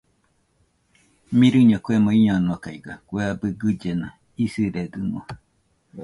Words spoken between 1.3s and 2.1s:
Mɨrɨño kuemo